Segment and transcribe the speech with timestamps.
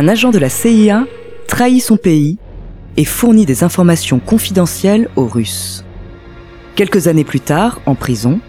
[0.00, 1.06] un agent de la CIA
[1.46, 2.38] trahit son pays
[2.96, 5.84] et fournit des informations confidentielles aux Russes.
[6.74, 8.40] Quelques années plus tard, en prison,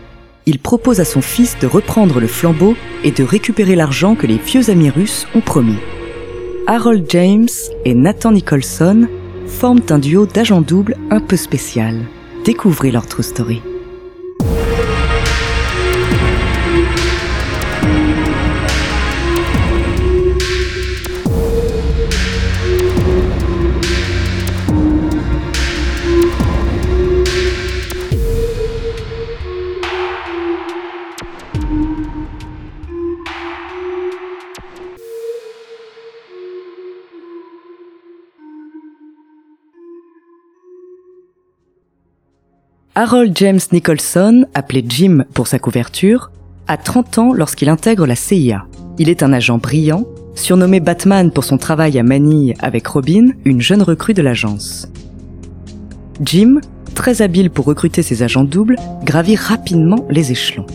[0.46, 4.38] il propose à son fils de reprendre le flambeau et de récupérer l'argent que les
[4.38, 5.80] vieux amis russes ont promis.
[6.68, 7.50] Harold James
[7.84, 9.10] et Nathan Nicholson
[9.46, 12.00] forment un duo d'agents doubles un peu spécial.
[12.46, 13.62] Découvrez leur true story.
[42.94, 46.30] Harold James Nicholson, appelé Jim pour sa couverture,
[46.68, 48.66] a 30 ans lorsqu'il intègre la CIA.
[49.00, 50.04] Il est un agent brillant,
[50.36, 54.90] surnommé Batman pour son travail à Manille avec Robin, une jeune recrue de l'agence.
[56.22, 56.60] Jim,
[56.94, 60.68] très habile pour recruter ses agents doubles, gravit rapidement les échelons.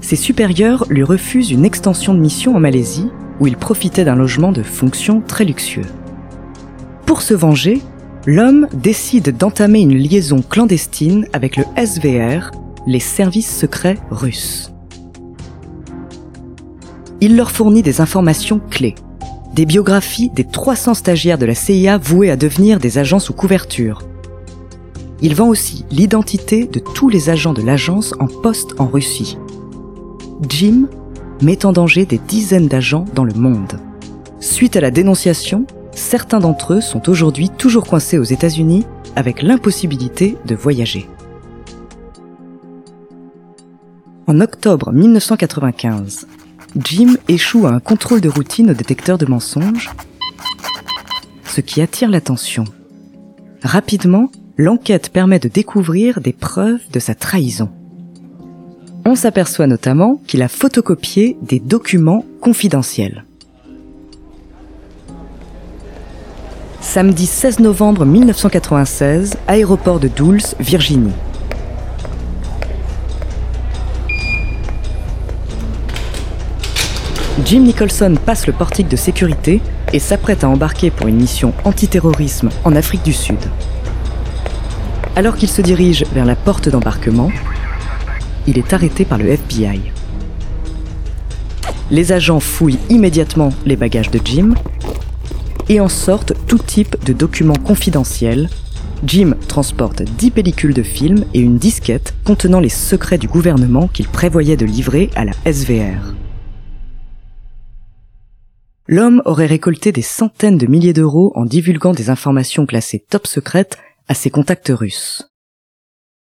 [0.00, 4.50] Ses supérieurs lui refusent une extension de mission en Malaisie, où il profitait d'un logement
[4.50, 5.86] de fonction très luxueux.
[7.06, 7.80] Pour se venger,
[8.26, 12.50] l'homme décide d'entamer une liaison clandestine avec le SVR,
[12.86, 14.72] les services secrets russes.
[17.20, 18.94] Il leur fournit des informations clés,
[19.54, 24.02] des biographies des 300 stagiaires de la CIA voués à devenir des agents sous couverture.
[25.20, 29.38] Il vend aussi l'identité de tous les agents de l'agence en poste en Russie.
[30.48, 30.88] Jim
[31.42, 33.78] met en danger des dizaines d'agents dans le monde.
[34.40, 40.36] Suite à la dénonciation, certains d'entre eux sont aujourd'hui toujours coincés aux États-Unis avec l'impossibilité
[40.46, 41.08] de voyager.
[44.26, 46.26] En octobre 1995,
[46.76, 49.90] Jim échoue à un contrôle de routine au détecteur de mensonges,
[51.44, 52.64] ce qui attire l'attention.
[53.62, 57.68] Rapidement, l'enquête permet de découvrir des preuves de sa trahison.
[59.04, 63.24] On s'aperçoit notamment qu'il a photocopié des documents confidentiels.
[66.92, 71.14] Samedi 16 novembre 1996, aéroport de Dulles, Virginie.
[77.46, 79.62] Jim Nicholson passe le portique de sécurité
[79.94, 83.40] et s'apprête à embarquer pour une mission antiterrorisme en Afrique du Sud.
[85.16, 87.30] Alors qu'il se dirige vers la porte d'embarquement,
[88.46, 89.80] il est arrêté par le FBI.
[91.90, 94.52] Les agents fouillent immédiatement les bagages de Jim
[95.72, 98.50] et en sortent tout type de documents confidentiels.
[99.06, 104.06] Jim transporte 10 pellicules de films et une disquette contenant les secrets du gouvernement qu'il
[104.06, 106.14] prévoyait de livrer à la SVR.
[108.86, 113.78] L'homme aurait récolté des centaines de milliers d'euros en divulguant des informations classées top secrètes
[114.08, 115.26] à ses contacts russes.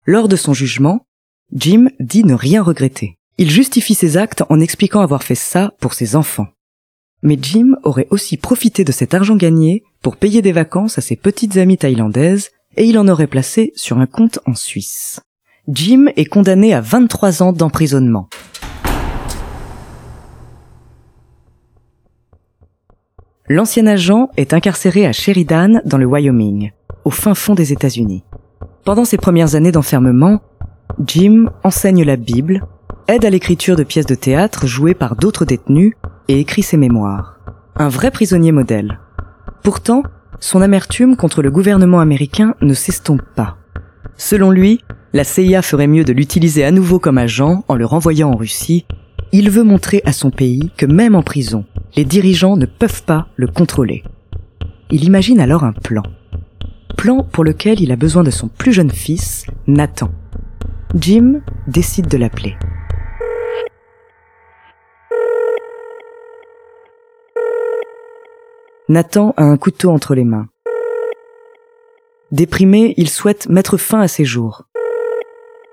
[0.06, 1.06] Lors de son jugement,
[1.54, 3.18] Jim dit ne rien regretter.
[3.38, 6.48] Il justifie ses actes en expliquant avoir fait ça pour ses enfants.
[7.24, 11.16] Mais Jim aurait aussi profité de cet argent gagné pour payer des vacances à ses
[11.16, 15.20] petites amies thaïlandaises et il en aurait placé sur un compte en Suisse.
[15.68, 18.28] Jim est condamné à 23 ans d'emprisonnement.
[23.48, 26.72] L'ancien agent est incarcéré à Sheridan dans le Wyoming,
[27.04, 28.24] au fin fond des États-Unis.
[28.86, 30.42] Pendant ses premières années d'enfermement,
[31.06, 32.66] Jim enseigne la Bible,
[33.08, 35.94] aide à l'écriture de pièces de théâtre jouées par d'autres détenus
[36.40, 37.40] écrit ses mémoires.
[37.76, 39.00] Un vrai prisonnier modèle.
[39.64, 40.04] Pourtant,
[40.40, 43.58] son amertume contre le gouvernement américain ne s'estompe pas.
[44.18, 44.82] Selon lui,
[45.14, 48.86] la CIA ferait mieux de l'utiliser à nouveau comme agent en le renvoyant en Russie.
[49.32, 51.66] Il veut montrer à son pays que même en prison,
[51.96, 54.04] les dirigeants ne peuvent pas le contrôler.
[54.90, 56.04] Il imagine alors un plan.
[56.98, 60.12] Plan pour lequel il a besoin de son plus jeune fils, Nathan.
[60.96, 62.56] Jim décide de l'appeler.
[68.92, 70.48] Nathan a un couteau entre les mains.
[72.34, 74.64] Déprimé, il souhaite mettre fin à ses jours.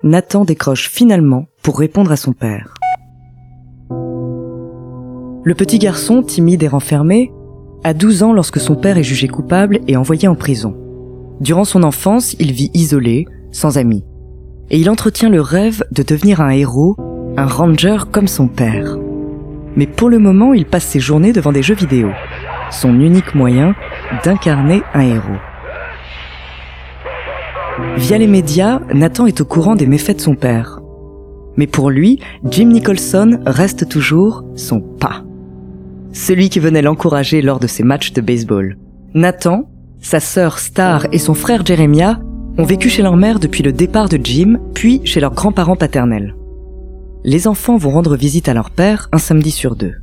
[0.04, 2.74] Nathan décroche finalement pour répondre à son père.
[3.90, 7.32] Le petit garçon, timide et renfermé,
[7.82, 10.76] a 12 ans lorsque son père est jugé coupable et envoyé en prison.
[11.40, 14.04] Durant son enfance, il vit isolé, sans amis.
[14.70, 16.94] Et il entretient le rêve de devenir un héros,
[17.36, 18.96] un ranger comme son père.
[19.74, 22.10] Mais pour le moment, il passe ses journées devant des jeux vidéo
[22.70, 23.74] son unique moyen
[24.24, 25.40] d'incarner un héros.
[27.96, 30.80] Via les médias, Nathan est au courant des méfaits de son père.
[31.56, 35.22] Mais pour lui, Jim Nicholson reste toujours son pas.
[36.12, 38.76] celui qui venait l'encourager lors de ses matchs de baseball.
[39.14, 39.68] Nathan,
[40.00, 42.18] sa sœur Star et son frère Jeremiah
[42.56, 46.34] ont vécu chez leur mère depuis le départ de Jim, puis chez leurs grands-parents paternels.
[47.24, 49.94] Les enfants vont rendre visite à leur père un samedi sur deux.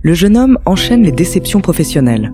[0.00, 2.32] Le jeune homme enchaîne les déceptions professionnelles.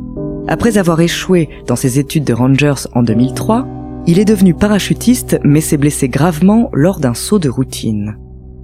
[0.49, 3.67] Après avoir échoué dans ses études de Rangers en 2003,
[4.07, 8.19] il est devenu parachutiste mais s'est blessé gravement lors d'un saut de routine.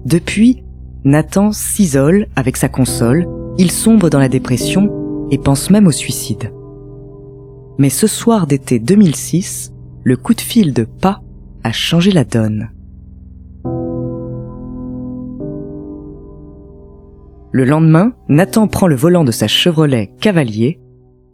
[0.05, 0.62] Depuis,
[1.05, 3.26] Nathan s'isole avec sa console,
[3.56, 4.91] il sombre dans la dépression
[5.31, 6.52] et pense même au suicide.
[7.79, 9.73] Mais ce soir d'été 2006,
[10.05, 11.23] le coup de fil de pas
[11.64, 12.70] a changé la donne.
[17.52, 20.79] Le lendemain, Nathan prend le volant de sa Chevrolet Cavalier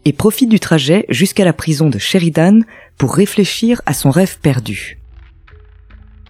[0.06, 2.60] et profite du trajet jusqu'à la prison de Sheridan
[2.96, 4.98] pour réfléchir à son rêve perdu.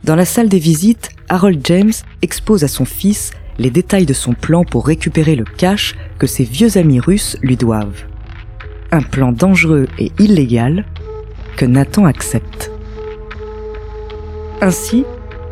[0.03, 4.33] Dans la salle des visites, Harold James expose à son fils les détails de son
[4.33, 8.05] plan pour récupérer le cash que ses vieux amis russes lui doivent.
[8.91, 10.85] Un plan dangereux et illégal
[11.57, 12.73] que Nathan accepte.
[14.61, 15.05] Ainsi,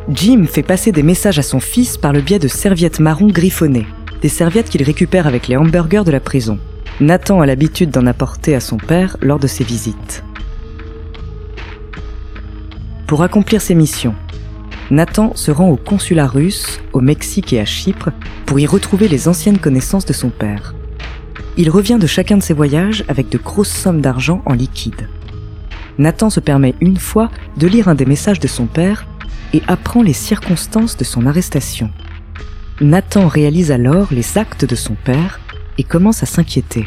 [0.09, 3.87] Jim fait passer des messages à son fils par le biais de serviettes marron griffonnées,
[4.25, 6.59] des serviettes qu'il récupère avec les hamburgers de la prison.
[6.99, 10.25] Nathan a l'habitude d'en apporter à son père lors de ses visites.
[13.07, 14.15] Pour accomplir ses missions,
[14.91, 18.13] Nathan se rend au consulat russe, au Mexique et à Chypre
[18.47, 20.75] pour y retrouver les anciennes connaissances de son père.
[21.59, 25.11] Il revient de chacun de ses voyages avec de grosses sommes d'argent en liquide.
[25.99, 27.29] Nathan se permet une fois
[27.59, 29.07] de lire un des messages de son père
[29.53, 31.91] et apprend les circonstances de son arrestation.
[32.81, 35.39] Nathan réalise alors les actes de son père
[35.79, 36.87] et commence à s'inquiéter.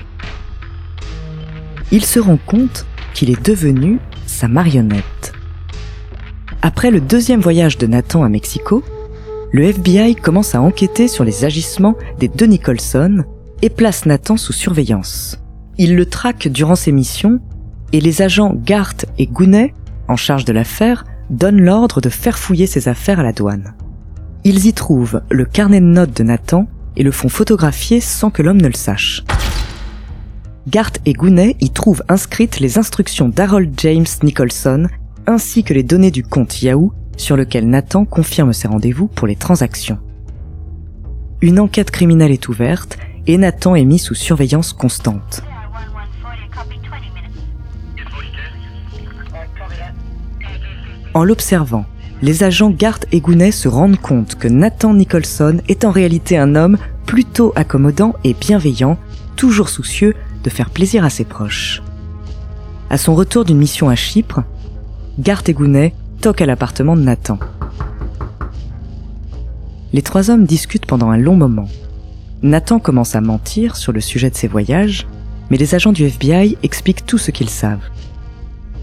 [1.91, 5.31] Il se rend compte qu'il est devenu sa marionnette.
[6.61, 8.83] Après le deuxième voyage de Nathan à Mexico,
[9.53, 13.23] le FBI commence à enquêter sur les agissements des deux Nicholson
[13.61, 15.39] et place Nathan sous surveillance.
[15.77, 17.39] Il le traque durant ses missions
[17.93, 19.73] et les agents Gart et Gounet,
[20.09, 23.73] en charge de l'affaire, donnent l'ordre de faire fouiller ses affaires à la douane.
[24.43, 28.41] Ils y trouvent le carnet de notes de Nathan et le font photographier sans que
[28.41, 29.23] l'homme ne le sache.
[30.67, 34.87] Gart et Gounet y trouvent inscrites les instructions d'Harold James Nicholson
[35.25, 39.35] ainsi que les données du compte Yahoo sur lequel Nathan confirme ses rendez-vous pour les
[39.35, 39.99] transactions.
[41.41, 42.97] Une enquête criminelle est ouverte
[43.27, 45.43] et Nathan est mis sous surveillance constante.
[51.13, 51.85] En l'observant,
[52.21, 56.55] les agents Gart et Gounet se rendent compte que Nathan Nicholson est en réalité un
[56.55, 58.97] homme plutôt accommodant et bienveillant,
[59.35, 61.81] toujours soucieux de faire plaisir à ses proches.
[62.89, 64.41] À son retour d'une mission à Chypre,
[65.19, 67.37] Gart et Gounet toquent à l'appartement de Nathan.
[69.93, 71.69] Les trois hommes discutent pendant un long moment.
[72.41, 75.07] Nathan commence à mentir sur le sujet de ses voyages,
[75.49, 77.89] mais les agents du FBI expliquent tout ce qu'ils savent.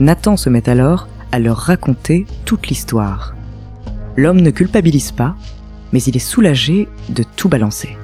[0.01, 3.35] Nathan se met alors à leur raconter toute l'histoire.
[4.17, 5.35] L'homme ne culpabilise pas,
[5.93, 7.97] mais il est soulagé de tout balancer.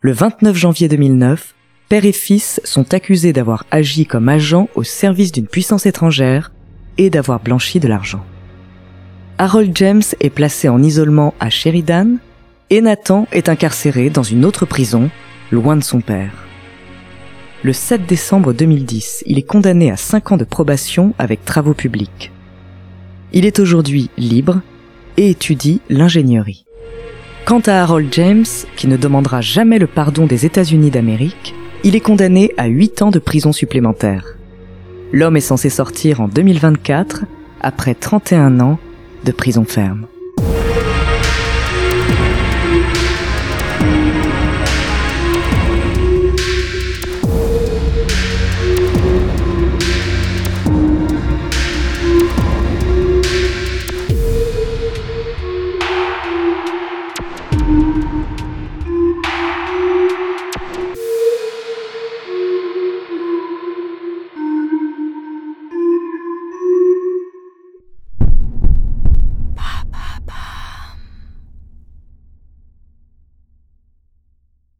[0.00, 1.54] Le 29 janvier 2009,
[1.88, 6.50] père et fils sont accusés d'avoir agi comme agents au service d'une puissance étrangère
[6.96, 8.26] et d'avoir blanchi de l'argent.
[9.38, 12.16] Harold James est placé en isolement à Sheridan
[12.70, 15.08] et Nathan est incarcéré dans une autre prison,
[15.52, 16.47] loin de son père.
[17.64, 22.30] Le 7 décembre 2010, il est condamné à 5 ans de probation avec travaux publics.
[23.32, 24.60] Il est aujourd'hui libre
[25.16, 26.64] et étudie l'ingénierie.
[27.46, 28.44] Quant à Harold James,
[28.76, 33.10] qui ne demandera jamais le pardon des États-Unis d'Amérique, il est condamné à 8 ans
[33.10, 34.36] de prison supplémentaire.
[35.12, 37.24] L'homme est censé sortir en 2024
[37.60, 38.78] après 31 ans
[39.24, 40.06] de prison ferme.